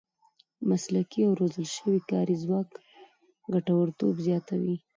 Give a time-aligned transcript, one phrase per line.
[0.69, 2.69] مسلکي او روزل شوی کاري ځواک
[3.53, 4.75] ګټورتوب زیاتوي.